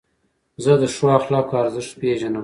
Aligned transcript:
زه 0.63 0.73
د 0.81 0.83
ښو 0.95 1.05
اخلاقو 1.19 1.53
ارزښت 1.63 1.93
پېژنم. 1.99 2.39